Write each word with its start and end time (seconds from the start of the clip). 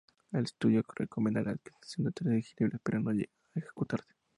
El 0.31 0.45
estudio 0.45 0.83
recomendó 0.95 1.41
la 1.43 1.51
adquisición 1.51 2.05
de 2.07 2.11
tres 2.11 2.29
dirigibles 2.31 2.81
pero 2.83 2.99
no 3.01 3.11
llegó 3.11 3.31
a 3.53 3.59
ejecutarse. 3.59 4.15